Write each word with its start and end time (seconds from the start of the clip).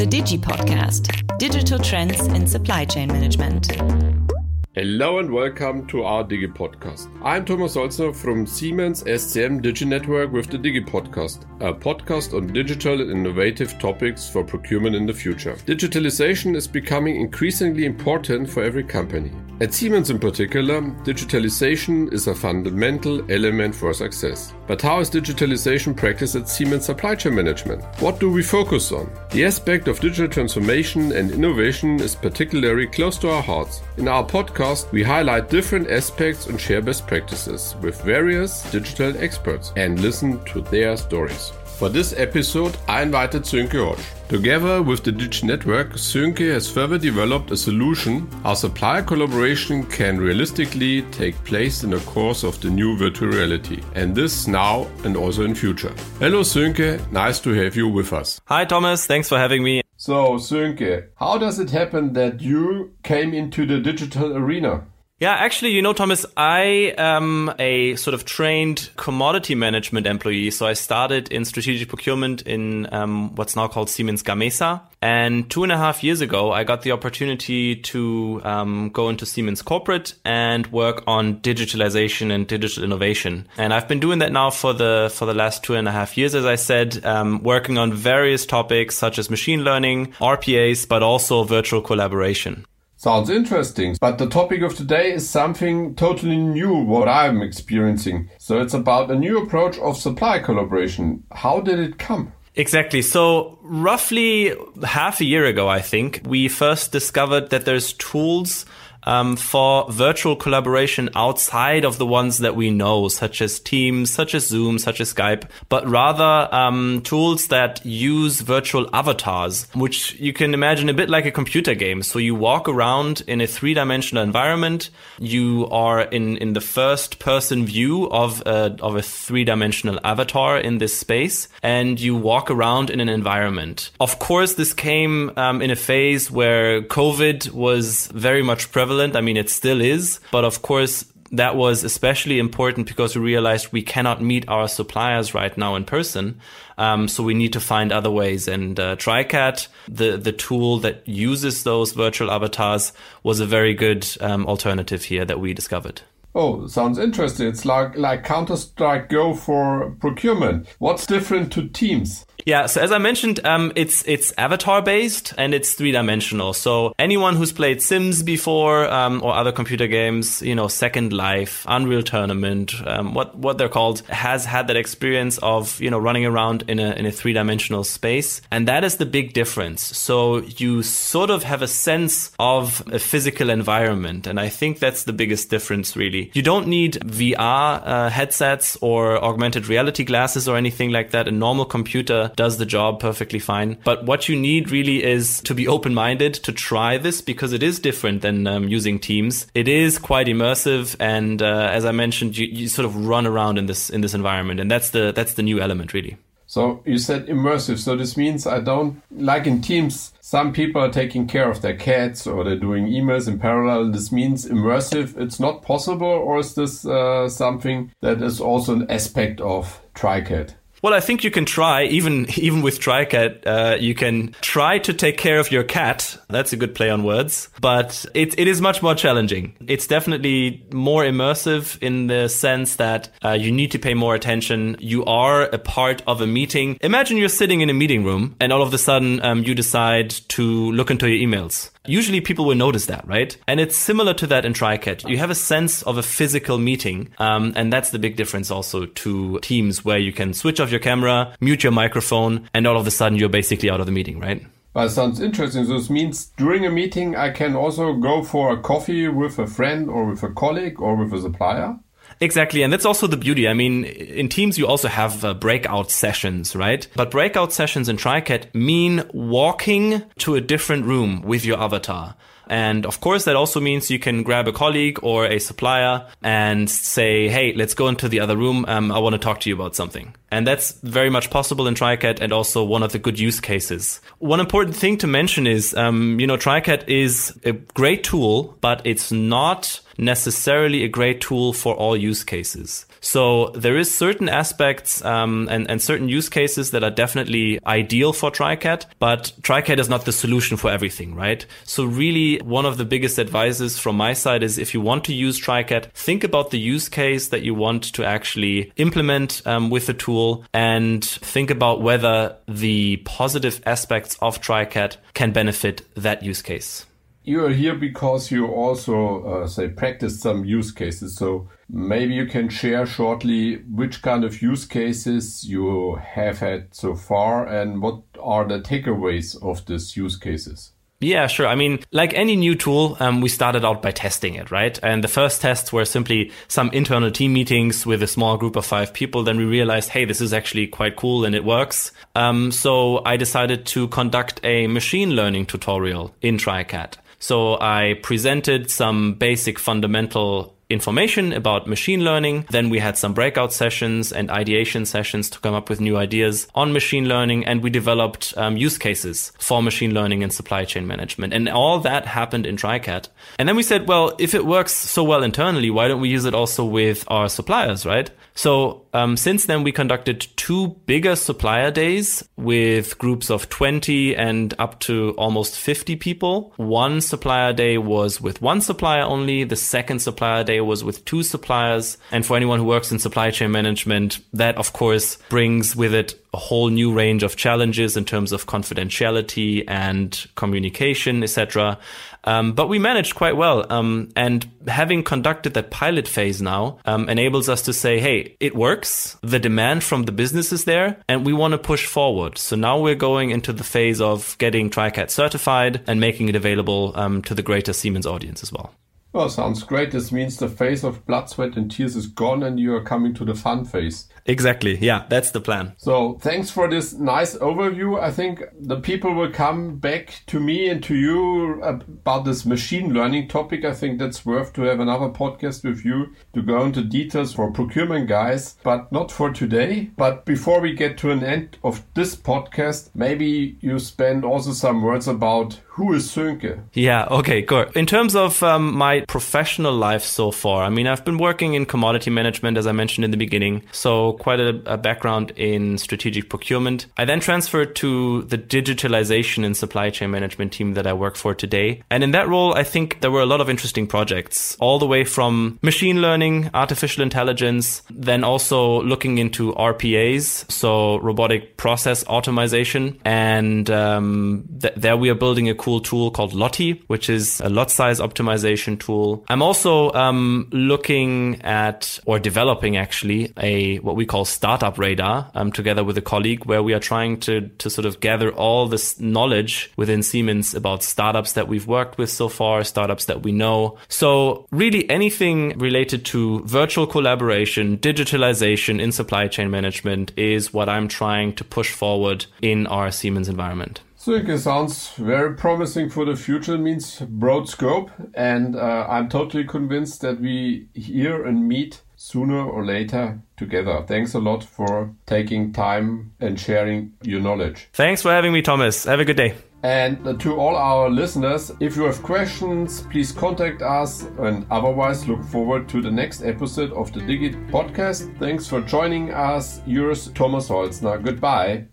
The 0.00 0.06
Digi 0.06 0.38
Podcast 0.38 1.36
Digital 1.36 1.78
Trends 1.78 2.26
in 2.28 2.46
Supply 2.46 2.86
Chain 2.86 3.08
Management. 3.08 4.29
Hello 4.76 5.18
and 5.18 5.28
welcome 5.32 5.84
to 5.88 6.04
our 6.04 6.22
Digi 6.22 6.46
Podcast. 6.46 7.08
I'm 7.24 7.44
Thomas 7.44 7.74
Holzner 7.74 8.14
from 8.14 8.46
Siemens 8.46 9.02
SCM 9.02 9.60
Digi 9.60 9.84
Network 9.84 10.30
with 10.30 10.46
the 10.46 10.58
Digi 10.58 10.88
Podcast, 10.88 11.42
a 11.60 11.74
podcast 11.74 12.36
on 12.36 12.52
digital 12.52 13.00
and 13.00 13.10
innovative 13.10 13.80
topics 13.80 14.30
for 14.30 14.44
procurement 14.44 14.94
in 14.94 15.06
the 15.06 15.12
future. 15.12 15.54
Digitalization 15.66 16.54
is 16.54 16.68
becoming 16.68 17.20
increasingly 17.20 17.84
important 17.84 18.48
for 18.48 18.62
every 18.62 18.84
company. 18.84 19.32
At 19.60 19.74
Siemens 19.74 20.08
in 20.08 20.20
particular, 20.20 20.80
digitalization 20.80 22.10
is 22.12 22.28
a 22.28 22.34
fundamental 22.34 23.28
element 23.30 23.74
for 23.74 23.92
success. 23.92 24.54
But 24.68 24.80
how 24.80 25.00
is 25.00 25.10
digitalization 25.10 25.96
practiced 25.96 26.36
at 26.36 26.48
Siemens 26.48 26.86
Supply 26.86 27.16
Chain 27.16 27.34
Management? 27.34 27.84
What 27.98 28.20
do 28.20 28.30
we 28.30 28.42
focus 28.42 28.92
on? 28.92 29.10
The 29.32 29.44
aspect 29.44 29.88
of 29.88 30.00
digital 30.00 30.28
transformation 30.28 31.12
and 31.12 31.32
innovation 31.32 32.00
is 32.00 32.14
particularly 32.14 32.86
close 32.86 33.18
to 33.18 33.30
our 33.30 33.42
hearts. 33.42 33.82
In 33.98 34.08
our 34.08 34.24
podcast, 34.24 34.59
we 34.92 35.02
highlight 35.02 35.48
different 35.48 35.88
aspects 35.90 36.46
and 36.46 36.60
share 36.60 36.82
best 36.82 37.06
practices 37.06 37.76
with 37.80 38.02
various 38.02 38.62
digital 38.70 39.16
experts 39.16 39.72
and 39.76 39.98
listen 40.00 40.38
to 40.44 40.60
their 40.60 40.98
stories. 40.98 41.52
For 41.78 41.88
this 41.88 42.12
episode, 42.18 42.76
I 42.86 43.00
invited 43.00 43.44
Sönke 43.44 43.78
Hotsch. 43.78 44.04
Together 44.28 44.82
with 44.82 45.02
the 45.02 45.12
Digi 45.12 45.44
Network, 45.44 45.94
Sönke 45.94 46.52
has 46.52 46.70
further 46.70 46.98
developed 46.98 47.50
a 47.52 47.56
solution 47.56 48.28
how 48.42 48.52
supplier 48.52 49.02
collaboration 49.02 49.86
can 49.86 50.20
realistically 50.20 51.02
take 51.10 51.42
place 51.44 51.82
in 51.82 51.90
the 51.90 52.00
course 52.00 52.44
of 52.44 52.60
the 52.60 52.68
new 52.68 52.98
virtual 52.98 53.28
reality, 53.28 53.80
and 53.94 54.14
this 54.14 54.46
now 54.46 54.86
and 55.04 55.16
also 55.16 55.44
in 55.44 55.54
future. 55.54 55.94
Hello 56.18 56.42
Sönke, 56.42 57.00
nice 57.10 57.40
to 57.40 57.54
have 57.54 57.76
you 57.76 57.88
with 57.88 58.12
us. 58.12 58.42
Hi 58.44 58.66
Thomas, 58.66 59.06
thanks 59.06 59.30
for 59.30 59.38
having 59.38 59.62
me. 59.62 59.80
So 60.02 60.36
Sönke, 60.36 61.08
how 61.16 61.36
does 61.36 61.58
it 61.58 61.72
happen 61.72 62.14
that 62.14 62.40
you 62.40 62.94
came 63.02 63.34
into 63.34 63.66
the 63.66 63.78
digital 63.80 64.34
arena? 64.34 64.86
Yeah, 65.20 65.34
actually, 65.34 65.72
you 65.72 65.82
know, 65.82 65.92
Thomas, 65.92 66.24
I 66.34 66.94
am 66.96 67.52
a 67.58 67.94
sort 67.96 68.14
of 68.14 68.24
trained 68.24 68.88
commodity 68.96 69.54
management 69.54 70.06
employee. 70.06 70.50
So 70.50 70.66
I 70.66 70.72
started 70.72 71.30
in 71.30 71.44
strategic 71.44 71.88
procurement 71.90 72.40
in 72.42 72.90
um, 72.90 73.34
what's 73.34 73.54
now 73.54 73.68
called 73.68 73.90
Siemens 73.90 74.22
Gamesa. 74.22 74.80
And 75.02 75.50
two 75.50 75.62
and 75.62 75.72
a 75.72 75.76
half 75.76 76.02
years 76.02 76.22
ago, 76.22 76.52
I 76.52 76.64
got 76.64 76.80
the 76.80 76.92
opportunity 76.92 77.76
to 77.76 78.40
um, 78.44 78.88
go 78.94 79.10
into 79.10 79.26
Siemens 79.26 79.60
corporate 79.60 80.14
and 80.24 80.66
work 80.68 81.02
on 81.06 81.40
digitalization 81.40 82.30
and 82.30 82.46
digital 82.46 82.82
innovation. 82.82 83.46
And 83.58 83.74
I've 83.74 83.88
been 83.88 84.00
doing 84.00 84.20
that 84.20 84.32
now 84.32 84.48
for 84.48 84.72
the 84.72 85.12
for 85.14 85.26
the 85.26 85.34
last 85.34 85.62
two 85.62 85.74
and 85.74 85.86
a 85.86 85.92
half 85.92 86.16
years, 86.16 86.34
as 86.34 86.46
I 86.46 86.54
said, 86.54 87.04
um, 87.04 87.42
working 87.42 87.76
on 87.76 87.92
various 87.92 88.46
topics 88.46 88.96
such 88.96 89.18
as 89.18 89.28
machine 89.28 89.64
learning, 89.64 90.12
RPAs, 90.12 90.88
but 90.88 91.02
also 91.02 91.44
virtual 91.44 91.82
collaboration. 91.82 92.64
Sounds 93.00 93.30
interesting. 93.30 93.96
But 93.98 94.18
the 94.18 94.26
topic 94.26 94.60
of 94.60 94.76
today 94.76 95.14
is 95.14 95.26
something 95.26 95.94
totally 95.94 96.36
new, 96.36 96.74
what 96.74 97.08
I'm 97.08 97.40
experiencing. 97.40 98.28
So 98.36 98.60
it's 98.60 98.74
about 98.74 99.10
a 99.10 99.14
new 99.14 99.42
approach 99.42 99.78
of 99.78 99.96
supply 99.96 100.38
collaboration. 100.38 101.24
How 101.32 101.60
did 101.60 101.78
it 101.78 101.98
come? 101.98 102.34
Exactly. 102.56 103.00
So 103.00 103.58
roughly 103.62 104.54
half 104.84 105.22
a 105.22 105.24
year 105.24 105.46
ago, 105.46 105.66
I 105.66 105.80
think, 105.80 106.20
we 106.26 106.46
first 106.48 106.92
discovered 106.92 107.48
that 107.48 107.64
there's 107.64 107.94
tools 107.94 108.66
um, 109.04 109.36
for 109.36 109.90
virtual 109.90 110.36
collaboration 110.36 111.08
outside 111.14 111.84
of 111.84 111.98
the 111.98 112.06
ones 112.06 112.38
that 112.38 112.56
we 112.56 112.70
know, 112.70 113.08
such 113.08 113.40
as 113.40 113.60
Teams, 113.60 114.10
such 114.10 114.34
as 114.34 114.46
Zoom, 114.46 114.78
such 114.78 115.00
as 115.00 115.12
Skype, 115.12 115.44
but 115.68 115.86
rather 115.86 116.48
um, 116.54 117.00
tools 117.02 117.48
that 117.48 117.84
use 117.84 118.40
virtual 118.40 118.88
avatars, 118.92 119.66
which 119.74 120.14
you 120.20 120.32
can 120.32 120.54
imagine 120.54 120.88
a 120.88 120.94
bit 120.94 121.10
like 121.10 121.26
a 121.26 121.30
computer 121.30 121.74
game. 121.74 122.02
So 122.02 122.18
you 122.18 122.34
walk 122.34 122.68
around 122.68 123.22
in 123.26 123.40
a 123.40 123.46
three 123.46 123.74
dimensional 123.74 124.22
environment. 124.22 124.90
You 125.18 125.68
are 125.70 126.02
in, 126.02 126.36
in 126.38 126.52
the 126.52 126.60
first 126.60 127.18
person 127.18 127.66
view 127.66 128.08
of 128.10 128.42
a, 128.46 128.76
of 128.80 128.96
a 128.96 129.02
three 129.02 129.44
dimensional 129.44 129.98
avatar 130.04 130.58
in 130.58 130.78
this 130.78 130.96
space, 130.96 131.48
and 131.62 132.00
you 132.00 132.16
walk 132.16 132.50
around 132.50 132.90
in 132.90 133.00
an 133.00 133.08
environment. 133.08 133.90
Of 134.00 134.18
course, 134.18 134.54
this 134.54 134.72
came 134.72 135.32
um, 135.36 135.62
in 135.62 135.70
a 135.70 135.76
phase 135.76 136.30
where 136.30 136.82
COVID 136.82 137.50
was 137.52 138.08
very 138.08 138.42
much 138.42 138.72
prevalent 138.72 138.90
prevalent. 139.00 139.16
I 139.16 139.20
mean, 139.20 139.36
it 139.36 139.50
still 139.50 139.80
is. 139.80 140.20
But 140.30 140.44
of 140.44 140.62
course, 140.62 141.06
that 141.32 141.56
was 141.56 141.84
especially 141.84 142.38
important 142.38 142.88
because 142.88 143.16
we 143.16 143.22
realized 143.22 143.72
we 143.72 143.82
cannot 143.82 144.20
meet 144.20 144.48
our 144.48 144.68
suppliers 144.68 145.32
right 145.34 145.56
now 145.56 145.76
in 145.76 145.84
person. 145.84 146.40
Um, 146.76 147.08
so 147.08 147.22
we 147.22 147.34
need 147.34 147.52
to 147.52 147.60
find 147.60 147.92
other 147.92 148.10
ways. 148.10 148.48
And 148.48 148.78
uh, 148.80 148.96
TriCAT, 148.96 149.68
the 149.88 150.16
the 150.16 150.32
tool 150.32 150.80
that 150.80 151.06
uses 151.06 151.62
those 151.62 151.92
virtual 151.92 152.30
avatars, 152.30 152.92
was 153.22 153.40
a 153.40 153.46
very 153.46 153.74
good 153.74 154.06
um, 154.20 154.46
alternative 154.46 155.04
here 155.04 155.24
that 155.24 155.40
we 155.40 155.54
discovered. 155.54 156.02
Oh, 156.34 156.68
sounds 156.68 156.98
interesting. 156.98 157.48
It's 157.48 157.64
like 157.64 157.96
like 157.96 158.24
Counter 158.24 158.56
Strike 158.56 159.08
Go 159.08 159.34
for 159.34 159.96
procurement. 160.00 160.66
What's 160.78 161.06
different 161.06 161.52
to 161.52 161.68
Teams? 161.68 162.24
Yeah, 162.46 162.66
so 162.66 162.80
as 162.80 162.92
I 162.92 162.98
mentioned, 162.98 163.44
um, 163.44 163.72
it's 163.76 164.06
it's 164.06 164.32
avatar 164.38 164.82
based 164.82 165.34
and 165.36 165.54
it's 165.54 165.74
three 165.74 165.92
dimensional. 165.92 166.52
So 166.52 166.94
anyone 166.98 167.36
who's 167.36 167.52
played 167.52 167.82
Sims 167.82 168.22
before 168.22 168.88
um, 168.90 169.22
or 169.22 169.34
other 169.34 169.52
computer 169.52 169.86
games, 169.86 170.42
you 170.42 170.54
know, 170.54 170.68
Second 170.68 171.12
Life, 171.12 171.64
Unreal 171.68 172.02
Tournament, 172.02 172.74
um, 172.86 173.14
what 173.14 173.36
what 173.36 173.58
they're 173.58 173.68
called, 173.68 174.00
has 174.08 174.44
had 174.44 174.68
that 174.68 174.76
experience 174.76 175.38
of 175.38 175.80
you 175.80 175.90
know 175.90 175.98
running 175.98 176.26
around 176.26 176.64
in 176.68 176.78
a 176.78 176.92
in 176.92 177.06
a 177.06 177.12
three 177.12 177.32
dimensional 177.32 177.84
space, 177.84 178.40
and 178.50 178.68
that 178.68 178.84
is 178.84 178.96
the 178.96 179.06
big 179.06 179.32
difference. 179.32 179.82
So 179.82 180.38
you 180.38 180.82
sort 180.82 181.30
of 181.30 181.42
have 181.44 181.62
a 181.62 181.68
sense 181.68 182.32
of 182.38 182.82
a 182.92 182.98
physical 182.98 183.50
environment, 183.50 184.26
and 184.26 184.40
I 184.40 184.48
think 184.48 184.78
that's 184.78 185.04
the 185.04 185.12
biggest 185.12 185.50
difference. 185.50 185.96
Really, 185.96 186.30
you 186.34 186.42
don't 186.42 186.68
need 186.68 186.94
VR 186.94 187.82
uh, 187.84 188.08
headsets 188.10 188.76
or 188.80 189.22
augmented 189.22 189.68
reality 189.68 190.04
glasses 190.04 190.48
or 190.48 190.56
anything 190.56 190.90
like 190.90 191.10
that. 191.10 191.28
A 191.28 191.30
normal 191.30 191.64
computer 191.64 192.29
does 192.36 192.58
the 192.58 192.66
job 192.66 193.00
perfectly 193.00 193.38
fine. 193.38 193.78
But 193.84 194.04
what 194.04 194.28
you 194.28 194.36
need 194.36 194.70
really 194.70 195.02
is 195.02 195.40
to 195.42 195.54
be 195.54 195.68
open 195.68 195.94
minded 195.94 196.34
to 196.34 196.52
try 196.52 196.98
this 196.98 197.20
because 197.20 197.52
it 197.52 197.62
is 197.62 197.78
different 197.78 198.22
than 198.22 198.46
um, 198.46 198.68
using 198.68 198.98
Teams. 198.98 199.46
It 199.54 199.68
is 199.68 199.98
quite 199.98 200.26
immersive, 200.26 200.96
and 201.00 201.42
uh, 201.42 201.68
as 201.70 201.84
I 201.84 201.92
mentioned, 201.92 202.36
you, 202.36 202.46
you 202.46 202.68
sort 202.68 202.86
of 202.86 203.06
run 203.06 203.26
around 203.26 203.58
in 203.58 203.66
this 203.66 203.90
in 203.90 204.00
this 204.00 204.14
environment, 204.14 204.60
and 204.60 204.70
that's 204.70 204.90
the 204.90 205.12
that's 205.12 205.34
the 205.34 205.42
new 205.42 205.60
element 205.60 205.92
really. 205.92 206.16
So 206.50 206.82
you 206.84 206.98
said 206.98 207.28
immersive. 207.28 207.78
So 207.78 207.94
this 207.94 208.16
means 208.16 208.44
I 208.44 208.58
don't 208.58 209.00
like 209.12 209.46
in 209.46 209.62
Teams. 209.62 210.12
Some 210.20 210.52
people 210.52 210.82
are 210.82 210.90
taking 210.90 211.28
care 211.28 211.48
of 211.48 211.62
their 211.62 211.76
cats 211.76 212.26
or 212.26 212.42
they're 212.42 212.56
doing 212.56 212.86
emails 212.86 213.28
in 213.28 213.38
parallel. 213.38 213.92
This 213.92 214.10
means 214.10 214.46
immersive. 214.46 215.16
It's 215.16 215.38
not 215.38 215.62
possible, 215.62 216.08
or 216.08 216.40
is 216.40 216.56
this 216.56 216.84
uh, 216.84 217.28
something 217.28 217.92
that 218.00 218.20
is 218.20 218.40
also 218.40 218.74
an 218.74 218.90
aspect 218.90 219.40
of 219.40 219.80
TriCAT? 219.94 220.54
Well, 220.82 220.94
I 220.94 221.00
think 221.00 221.24
you 221.24 221.30
can 221.30 221.44
try, 221.44 221.84
even 221.84 222.26
even 222.36 222.62
with 222.62 222.80
TriCAT, 222.80 223.46
uh, 223.46 223.76
you 223.78 223.94
can 223.94 224.34
try 224.40 224.78
to 224.78 224.92
take 224.92 225.16
care 225.18 225.38
of 225.38 225.50
your 225.50 225.64
cat. 225.64 226.16
That's 226.28 226.52
a 226.52 226.56
good 226.56 226.74
play 226.74 226.90
on 226.90 227.04
words, 227.04 227.48
but 227.60 228.04
it, 228.14 228.38
it 228.38 228.48
is 228.48 228.60
much 228.60 228.82
more 228.82 228.94
challenging. 228.94 229.54
It's 229.66 229.86
definitely 229.86 230.64
more 230.72 231.02
immersive 231.04 231.80
in 231.82 232.06
the 232.06 232.28
sense 232.28 232.76
that 232.76 233.10
uh, 233.24 233.32
you 233.32 233.52
need 233.52 233.70
to 233.72 233.78
pay 233.78 233.94
more 233.94 234.14
attention. 234.14 234.76
You 234.78 235.04
are 235.04 235.42
a 235.42 235.58
part 235.58 236.02
of 236.06 236.20
a 236.20 236.26
meeting. 236.26 236.78
Imagine 236.80 237.16
you're 237.16 237.28
sitting 237.28 237.60
in 237.60 237.70
a 237.70 237.74
meeting 237.74 238.04
room 238.04 238.36
and 238.40 238.52
all 238.52 238.62
of 238.62 238.72
a 238.72 238.78
sudden 238.78 239.22
um, 239.22 239.42
you 239.44 239.54
decide 239.54 240.10
to 240.10 240.72
look 240.72 240.90
into 240.90 241.08
your 241.08 241.28
emails. 241.28 241.70
Usually 241.90 242.20
people 242.20 242.44
will 242.44 242.54
notice 242.54 242.86
that, 242.86 243.06
right? 243.06 243.36
And 243.48 243.58
it's 243.58 243.76
similar 243.76 244.14
to 244.14 244.26
that 244.28 244.44
in 244.44 244.52
TriCAT. 244.52 245.08
You 245.08 245.18
have 245.18 245.30
a 245.30 245.34
sense 245.34 245.82
of 245.82 245.98
a 245.98 246.02
physical 246.02 246.56
meeting. 246.56 247.10
Um, 247.18 247.52
and 247.56 247.72
that's 247.72 247.90
the 247.90 247.98
big 247.98 248.14
difference 248.14 248.50
also 248.50 248.86
to 248.86 249.40
Teams 249.40 249.84
where 249.84 249.98
you 249.98 250.12
can 250.12 250.32
switch 250.32 250.60
off 250.60 250.70
your 250.70 250.80
camera, 250.80 251.36
mute 251.40 251.64
your 251.64 251.72
microphone, 251.72 252.48
and 252.54 252.66
all 252.66 252.78
of 252.78 252.86
a 252.86 252.90
sudden 252.92 253.18
you're 253.18 253.28
basically 253.28 253.70
out 253.70 253.80
of 253.80 253.86
the 253.86 253.92
meeting, 253.92 254.20
right? 254.20 254.46
That 254.74 254.90
sounds 254.92 255.20
interesting. 255.20 255.66
So 255.66 255.74
this 255.74 255.90
means 255.90 256.26
during 256.36 256.64
a 256.64 256.70
meeting, 256.70 257.16
I 257.16 257.30
can 257.30 257.56
also 257.56 257.94
go 257.94 258.22
for 258.22 258.52
a 258.52 258.60
coffee 258.62 259.08
with 259.08 259.40
a 259.40 259.48
friend 259.48 259.90
or 259.90 260.06
with 260.06 260.22
a 260.22 260.30
colleague 260.30 260.80
or 260.80 260.94
with 260.94 261.12
a 261.12 261.20
supplier. 261.20 261.76
Exactly. 262.22 262.62
And 262.62 262.70
that's 262.70 262.84
also 262.84 263.06
the 263.06 263.16
beauty. 263.16 263.48
I 263.48 263.54
mean, 263.54 263.84
in 263.84 264.28
Teams, 264.28 264.58
you 264.58 264.66
also 264.66 264.88
have 264.88 265.24
uh, 265.24 265.32
breakout 265.32 265.90
sessions, 265.90 266.54
right? 266.54 266.86
But 266.94 267.10
breakout 267.10 267.52
sessions 267.52 267.88
in 267.88 267.96
TriCAT 267.96 268.54
mean 268.54 269.08
walking 269.14 270.02
to 270.18 270.34
a 270.34 270.40
different 270.40 270.84
room 270.84 271.22
with 271.22 271.46
your 271.46 271.58
avatar. 271.58 272.14
And 272.50 272.84
of 272.84 273.00
course, 273.00 273.26
that 273.26 273.36
also 273.36 273.60
means 273.60 273.92
you 273.92 274.00
can 274.00 274.24
grab 274.24 274.48
a 274.48 274.52
colleague 274.52 274.98
or 275.04 275.24
a 275.24 275.38
supplier 275.38 276.04
and 276.20 276.68
say, 276.68 277.28
Hey, 277.28 277.52
let's 277.54 277.74
go 277.74 277.86
into 277.86 278.08
the 278.08 278.18
other 278.18 278.36
room. 278.36 278.64
Um, 278.66 278.90
I 278.90 278.98
want 278.98 279.14
to 279.14 279.20
talk 279.20 279.38
to 279.40 279.48
you 279.48 279.54
about 279.54 279.76
something. 279.76 280.12
And 280.32 280.44
that's 280.44 280.72
very 280.82 281.10
much 281.10 281.30
possible 281.30 281.68
in 281.68 281.74
TriCAT 281.74 282.20
and 282.20 282.32
also 282.32 282.64
one 282.64 282.82
of 282.82 282.90
the 282.90 282.98
good 282.98 283.20
use 283.20 283.38
cases. 283.38 284.00
One 284.18 284.40
important 284.40 284.76
thing 284.76 284.98
to 284.98 285.06
mention 285.06 285.46
is, 285.46 285.74
um, 285.74 286.18
you 286.18 286.26
know, 286.26 286.36
TriCAT 286.36 286.88
is 286.88 287.38
a 287.44 287.52
great 287.52 288.02
tool, 288.02 288.58
but 288.60 288.82
it's 288.84 289.12
not 289.12 289.80
necessarily 289.96 290.82
a 290.82 290.88
great 290.88 291.20
tool 291.20 291.52
for 291.52 291.76
all 291.76 291.96
use 291.96 292.24
cases. 292.24 292.84
So 293.00 293.48
there 293.48 293.76
is 293.76 293.92
certain 293.92 294.28
aspects 294.28 295.04
um, 295.04 295.48
and, 295.50 295.68
and 295.70 295.80
certain 295.80 296.08
use 296.08 296.28
cases 296.28 296.70
that 296.70 296.84
are 296.84 296.90
definitely 296.90 297.58
ideal 297.66 298.12
for 298.12 298.30
TriCAT, 298.30 298.86
but 298.98 299.32
TriCAT 299.42 299.78
is 299.78 299.88
not 299.88 300.04
the 300.04 300.12
solution 300.12 300.56
for 300.56 300.70
everything, 300.70 301.14
right? 301.14 301.44
So 301.64 301.84
really 301.84 302.38
one 302.38 302.66
of 302.66 302.76
the 302.76 302.84
biggest 302.84 303.18
advices 303.18 303.78
from 303.78 303.96
my 303.96 304.12
side 304.12 304.42
is 304.42 304.58
if 304.58 304.74
you 304.74 304.80
want 304.80 305.04
to 305.04 305.14
use 305.14 305.40
TriCAT, 305.40 305.92
think 305.92 306.24
about 306.24 306.50
the 306.50 306.58
use 306.58 306.88
case 306.88 307.28
that 307.28 307.42
you 307.42 307.54
want 307.54 307.84
to 307.94 308.04
actually 308.04 308.72
implement 308.76 309.42
um, 309.46 309.70
with 309.70 309.86
the 309.86 309.94
tool 309.94 310.44
and 310.52 311.04
think 311.04 311.50
about 311.50 311.80
whether 311.80 312.36
the 312.46 312.98
positive 312.98 313.60
aspects 313.66 314.16
of 314.20 314.40
TriCAT 314.40 314.96
can 315.14 315.32
benefit 315.32 315.82
that 315.94 316.22
use 316.22 316.42
case 316.42 316.86
you 317.22 317.44
are 317.44 317.50
here 317.50 317.74
because 317.74 318.30
you 318.30 318.46
also 318.46 319.24
uh, 319.24 319.46
say 319.46 319.68
practice 319.68 320.20
some 320.20 320.44
use 320.44 320.72
cases 320.72 321.16
so 321.16 321.48
maybe 321.72 322.14
you 322.14 322.26
can 322.26 322.48
share 322.48 322.86
shortly 322.86 323.56
which 323.70 324.02
kind 324.02 324.24
of 324.24 324.42
use 324.42 324.64
cases 324.64 325.44
you 325.44 325.96
have 325.96 326.38
had 326.38 326.74
so 326.74 326.94
far 326.94 327.46
and 327.46 327.80
what 327.80 328.02
are 328.20 328.46
the 328.46 328.60
takeaways 328.60 329.40
of 329.42 329.64
these 329.66 329.96
use 329.96 330.16
cases 330.16 330.72
yeah, 331.02 331.28
sure. 331.28 331.46
I 331.46 331.54
mean, 331.54 331.82
like 331.92 332.12
any 332.12 332.36
new 332.36 332.54
tool, 332.54 332.98
um, 333.00 333.22
we 333.22 333.30
started 333.30 333.64
out 333.64 333.80
by 333.80 333.90
testing 333.90 334.34
it, 334.34 334.50
right? 334.50 334.78
And 334.82 335.02
the 335.02 335.08
first 335.08 335.40
tests 335.40 335.72
were 335.72 335.86
simply 335.86 336.30
some 336.46 336.68
internal 336.74 337.10
team 337.10 337.32
meetings 337.32 337.86
with 337.86 338.02
a 338.02 338.06
small 338.06 338.36
group 338.36 338.54
of 338.54 338.66
five 338.66 338.92
people. 338.92 339.24
Then 339.24 339.38
we 339.38 339.44
realized, 339.44 339.88
hey, 339.88 340.04
this 340.04 340.20
is 340.20 340.34
actually 340.34 340.66
quite 340.66 340.96
cool 340.96 341.24
and 341.24 341.34
it 341.34 341.42
works. 341.42 341.92
Um, 342.14 342.52
so 342.52 343.02
I 343.06 343.16
decided 343.16 343.64
to 343.66 343.88
conduct 343.88 344.40
a 344.44 344.66
machine 344.66 345.12
learning 345.12 345.46
tutorial 345.46 346.14
in 346.20 346.36
TriCAT. 346.36 346.96
So 347.18 347.58
I 347.58 347.98
presented 348.02 348.70
some 348.70 349.14
basic 349.14 349.58
fundamental 349.58 350.54
information 350.70 351.32
about 351.32 351.66
machine 351.66 352.04
learning. 352.04 352.46
Then 352.50 352.70
we 352.70 352.78
had 352.78 352.96
some 352.96 353.12
breakout 353.12 353.52
sessions 353.52 354.12
and 354.12 354.30
ideation 354.30 354.86
sessions 354.86 355.28
to 355.30 355.40
come 355.40 355.54
up 355.54 355.68
with 355.68 355.80
new 355.80 355.96
ideas 355.96 356.46
on 356.54 356.72
machine 356.72 357.08
learning. 357.08 357.44
And 357.44 357.62
we 357.62 357.70
developed 357.70 358.32
um, 358.36 358.56
use 358.56 358.78
cases 358.78 359.32
for 359.38 359.62
machine 359.62 359.92
learning 359.92 360.22
and 360.22 360.32
supply 360.32 360.64
chain 360.64 360.86
management. 360.86 361.34
And 361.34 361.48
all 361.48 361.80
that 361.80 362.06
happened 362.06 362.46
in 362.46 362.56
TriCAT. 362.56 363.08
And 363.38 363.48
then 363.48 363.56
we 363.56 363.62
said, 363.62 363.88
well, 363.88 364.14
if 364.18 364.34
it 364.34 364.46
works 364.46 364.72
so 364.72 365.04
well 365.04 365.22
internally, 365.22 365.70
why 365.70 365.88
don't 365.88 366.00
we 366.00 366.08
use 366.08 366.24
it 366.24 366.34
also 366.34 366.64
with 366.64 367.04
our 367.08 367.28
suppliers, 367.28 367.84
right? 367.84 368.10
So 368.34 368.86
um, 368.92 369.16
since 369.16 369.46
then, 369.46 369.62
we 369.62 369.72
conducted 369.72 370.26
two 370.36 370.68
bigger 370.86 371.14
supplier 371.16 371.70
days 371.70 372.28
with 372.36 372.98
groups 372.98 373.30
of 373.30 373.48
20 373.48 374.16
and 374.16 374.54
up 374.58 374.80
to 374.80 375.14
almost 375.16 375.56
50 375.56 375.96
people. 375.96 376.52
One 376.56 377.00
supplier 377.00 377.52
day 377.52 377.78
was 377.78 378.20
with 378.20 378.42
one 378.42 378.60
supplier 378.60 379.02
only. 379.02 379.44
The 379.44 379.56
second 379.56 380.00
supplier 380.00 380.42
day 380.44 380.60
was 380.60 380.82
with 380.82 381.04
two 381.04 381.22
suppliers. 381.22 381.98
And 382.10 382.26
for 382.26 382.36
anyone 382.36 382.58
who 382.58 382.64
works 382.64 382.90
in 382.90 382.98
supply 382.98 383.30
chain 383.30 383.50
management, 383.52 384.20
that 384.32 384.56
of 384.56 384.72
course 384.72 385.16
brings 385.28 385.76
with 385.76 385.94
it 385.94 386.20
a 386.32 386.36
whole 386.36 386.68
new 386.68 386.92
range 386.92 387.22
of 387.22 387.36
challenges 387.36 387.96
in 387.96 388.04
terms 388.04 388.32
of 388.32 388.46
confidentiality 388.46 389.64
and 389.66 390.26
communication, 390.36 391.22
etc. 391.22 391.78
Um, 392.24 392.52
but 392.52 392.68
we 392.68 392.78
managed 392.78 393.14
quite 393.14 393.36
well. 393.36 393.70
Um, 393.72 394.10
and 394.14 394.48
having 394.68 395.02
conducted 395.02 395.54
that 395.54 395.70
pilot 395.70 396.06
phase 396.06 396.40
now 396.40 396.78
um, 396.84 397.08
enables 397.08 397.48
us 397.48 397.62
to 397.62 397.72
say, 397.72 397.98
hey, 397.98 398.36
it 398.40 398.54
works. 398.80 399.16
The 399.22 399.38
demand 399.38 399.84
from 399.84 400.04
the 400.04 400.12
business 400.12 400.52
is 400.52 400.64
there, 400.64 400.96
and 401.08 401.26
we 401.26 401.32
want 401.32 401.52
to 401.52 401.58
push 401.58 401.86
forward. 401.86 402.38
So 402.38 402.56
now 402.56 402.80
we're 402.80 402.94
going 402.94 403.30
into 403.30 403.52
the 403.52 403.64
phase 403.64 404.00
of 404.00 404.36
getting 404.38 404.70
TriCAT 404.70 405.10
certified 405.10 405.82
and 405.86 406.00
making 406.00 406.28
it 406.28 406.36
available 406.36 406.92
um, 406.94 407.22
to 407.22 407.34
the 407.34 407.42
greater 407.42 407.72
Siemens 407.72 408.06
audience 408.06 408.42
as 408.42 408.52
well. 408.52 408.72
Oh, 409.12 409.26
sounds 409.26 409.64
great. 409.64 409.90
This 409.90 410.12
means 410.12 410.36
the 410.36 410.48
phase 410.48 410.84
of 410.84 411.04
blood, 411.04 411.28
sweat, 411.28 411.56
and 411.56 411.70
tears 411.70 411.96
is 411.96 412.06
gone, 412.06 412.44
and 412.44 412.60
you 412.60 412.74
are 412.74 412.82
coming 412.82 413.12
to 413.14 413.24
the 413.24 413.34
fun 413.34 413.64
phase. 413.64 414.08
Exactly. 414.26 414.78
Yeah, 414.78 415.06
that's 415.08 415.32
the 415.32 415.40
plan. 415.40 415.72
So, 415.78 416.18
thanks 416.20 416.50
for 416.50 416.68
this 416.68 416.92
nice 416.92 417.36
overview. 417.38 418.00
I 418.00 418.12
think 418.12 418.44
the 418.60 418.80
people 418.80 419.12
will 419.14 419.30
come 419.32 419.78
back 419.78 420.22
to 420.28 420.38
me 420.38 420.68
and 420.68 420.82
to 420.84 420.94
you 420.94 421.60
about 421.62 422.24
this 422.24 422.46
machine 422.46 422.94
learning 422.94 423.28
topic. 423.28 423.64
I 423.64 423.74
think 423.74 423.98
that's 423.98 424.24
worth 424.24 424.52
to 424.54 424.62
have 424.62 424.78
another 424.78 425.08
podcast 425.08 425.64
with 425.64 425.84
you 425.84 426.14
to 426.34 426.42
go 426.42 426.64
into 426.64 426.82
details 426.82 427.32
for 427.32 427.50
procurement 427.50 428.08
guys, 428.08 428.56
but 428.62 428.92
not 428.92 429.10
for 429.10 429.30
today. 429.32 429.90
But 429.96 430.24
before 430.24 430.60
we 430.60 430.74
get 430.74 430.98
to 430.98 431.10
an 431.10 431.24
end 431.24 431.58
of 431.64 431.82
this 431.94 432.14
podcast, 432.14 432.90
maybe 432.94 433.56
you 433.60 433.80
spend 433.80 434.24
also 434.24 434.52
some 434.52 434.82
words 434.82 435.08
about 435.08 435.60
who 435.80 435.94
is 435.94 436.10
Sönke? 436.10 436.62
Yeah, 436.74 437.06
okay, 437.10 437.40
good. 437.40 437.74
In 437.74 437.86
terms 437.86 438.14
of 438.14 438.42
um, 438.42 438.76
my 438.76 438.99
professional 439.06 439.74
life 439.74 440.02
so 440.02 440.30
far, 440.30 440.64
I 440.64 440.68
mean, 440.68 440.86
I've 440.86 441.04
been 441.04 441.18
working 441.18 441.54
in 441.54 441.66
commodity 441.66 442.10
management, 442.10 442.56
as 442.56 442.66
I 442.66 442.72
mentioned 442.72 443.04
in 443.04 443.10
the 443.10 443.16
beginning, 443.16 443.62
so 443.72 444.14
quite 444.14 444.40
a, 444.40 444.60
a 444.66 444.76
background 444.76 445.32
in 445.36 445.78
strategic 445.78 446.28
procurement. 446.28 446.86
I 446.96 447.04
then 447.04 447.20
transferred 447.20 447.76
to 447.76 448.22
the 448.22 448.38
digitalization 448.38 449.44
and 449.44 449.56
supply 449.56 449.90
chain 449.90 450.10
management 450.10 450.52
team 450.52 450.74
that 450.74 450.86
I 450.86 450.92
work 450.92 451.16
for 451.16 451.34
today. 451.34 451.82
And 451.90 452.02
in 452.02 452.10
that 452.12 452.28
role, 452.28 452.54
I 452.54 452.62
think 452.62 453.00
there 453.00 453.10
were 453.10 453.20
a 453.20 453.26
lot 453.26 453.40
of 453.40 453.48
interesting 453.48 453.86
projects, 453.86 454.56
all 454.60 454.78
the 454.78 454.86
way 454.86 455.04
from 455.04 455.58
machine 455.62 456.00
learning, 456.00 456.50
artificial 456.54 457.02
intelligence, 457.02 457.82
then 457.90 458.24
also 458.24 458.82
looking 458.82 459.18
into 459.18 459.52
RPAs, 459.52 460.50
so 460.50 460.98
robotic 460.98 461.56
process 461.56 462.04
automation. 462.04 462.98
And 463.04 463.70
um, 463.70 464.48
th- 464.60 464.74
there 464.76 464.96
we 464.96 465.10
are 465.10 465.14
building 465.14 465.48
a 465.48 465.54
cool 465.54 465.80
tool 465.80 466.10
called 466.10 466.34
Lottie, 466.34 466.82
which 466.86 467.08
is 467.08 467.40
a 467.40 467.48
lot 467.48 467.70
size 467.70 468.00
optimization 468.00 468.78
tool. 468.78 468.89
I'm 469.28 469.42
also 469.42 469.92
um, 469.92 470.48
looking 470.52 471.40
at 471.42 471.98
or 472.06 472.18
developing 472.18 472.76
actually 472.76 473.32
a 473.36 473.78
what 473.78 473.96
we 473.96 474.06
call 474.06 474.24
startup 474.24 474.78
radar 474.78 475.30
um, 475.34 475.52
together 475.52 475.84
with 475.84 475.96
a 475.98 476.02
colleague 476.02 476.44
where 476.44 476.62
we 476.62 476.74
are 476.74 476.80
trying 476.80 477.20
to 477.20 477.48
to 477.58 477.70
sort 477.70 477.86
of 477.86 478.00
gather 478.00 478.32
all 478.32 478.68
this 478.68 478.98
knowledge 479.00 479.70
within 479.76 480.02
Siemens 480.02 480.54
about 480.54 480.82
startups 480.82 481.32
that 481.32 481.48
we've 481.48 481.66
worked 481.66 481.98
with 481.98 482.10
so 482.10 482.28
far, 482.28 482.64
startups 482.64 483.04
that 483.06 483.22
we 483.22 483.32
know. 483.32 483.78
So 483.88 484.46
really 484.50 484.88
anything 484.90 485.58
related 485.58 486.04
to 486.06 486.40
virtual 486.44 486.86
collaboration, 486.86 487.78
digitalization 487.78 488.80
in 488.80 488.92
supply 488.92 489.28
chain 489.28 489.50
management 489.50 490.12
is 490.16 490.52
what 490.52 490.68
I'm 490.68 490.88
trying 490.88 491.34
to 491.34 491.44
push 491.44 491.72
forward 491.72 492.26
in 492.42 492.66
our 492.66 492.90
Siemens 492.90 493.28
environment. 493.28 493.80
Sönke 494.00 494.38
sounds 494.38 494.92
very 494.96 495.34
promising 495.34 495.90
for 495.90 496.06
the 496.06 496.16
future. 496.16 496.54
It 496.54 496.60
means 496.60 497.00
broad 497.00 497.50
scope, 497.50 497.90
and 498.14 498.56
uh, 498.56 498.86
I'm 498.88 499.10
totally 499.10 499.44
convinced 499.44 500.00
that 500.00 500.18
we 500.18 500.68
hear 500.72 501.26
and 501.26 501.46
meet 501.46 501.82
sooner 501.96 502.42
or 502.42 502.64
later 502.64 503.20
together. 503.36 503.84
Thanks 503.86 504.14
a 504.14 504.18
lot 504.18 504.42
for 504.42 504.94
taking 505.04 505.52
time 505.52 506.12
and 506.18 506.40
sharing 506.40 506.94
your 507.02 507.20
knowledge. 507.20 507.68
Thanks 507.74 508.00
for 508.00 508.10
having 508.10 508.32
me, 508.32 508.40
Thomas. 508.40 508.84
Have 508.84 509.00
a 509.00 509.04
good 509.04 509.18
day. 509.18 509.34
And 509.62 510.18
to 510.18 510.34
all 510.34 510.56
our 510.56 510.88
listeners, 510.88 511.52
if 511.60 511.76
you 511.76 511.82
have 511.82 512.02
questions, 512.02 512.80
please 512.90 513.12
contact 513.12 513.60
us. 513.60 514.04
And 514.18 514.46
otherwise, 514.50 515.06
look 515.06 515.22
forward 515.24 515.68
to 515.68 515.82
the 515.82 515.90
next 515.90 516.22
episode 516.22 516.72
of 516.72 516.90
the 516.94 517.00
Digi 517.00 517.34
podcast. 517.50 518.18
Thanks 518.18 518.46
for 518.46 518.62
joining 518.62 519.12
us. 519.12 519.60
Yours, 519.66 520.10
Thomas 520.14 520.48
Holzner. 520.48 521.04
Goodbye. 521.04 521.66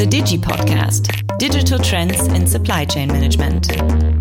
The 0.00 0.06
Digi 0.06 0.38
Podcast 0.38 1.36
Digital 1.36 1.78
Trends 1.78 2.26
in 2.28 2.46
Supply 2.46 2.86
Chain 2.86 3.08
Management. 3.08 4.19